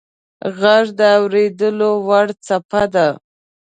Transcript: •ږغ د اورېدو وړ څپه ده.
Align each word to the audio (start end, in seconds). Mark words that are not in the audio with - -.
•ږغ 0.57 0.85
د 0.99 1.01
اورېدو 1.19 1.89
وړ 2.07 2.27
څپه 2.45 2.83
ده. 2.93 3.07